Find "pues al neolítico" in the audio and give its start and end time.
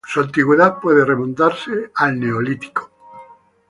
1.71-2.89